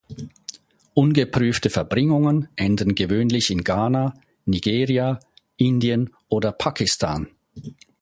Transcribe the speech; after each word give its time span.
Ungeprüfte 0.95 1.69
Verbringungen 1.69 2.47
enden 2.55 2.95
gewöhnlich 2.95 3.51
in 3.51 3.63
Ghana, 3.63 4.15
Nigeria, 4.45 5.19
Indien 5.57 6.09
oder 6.27 6.51
Pakistan. 6.51 7.27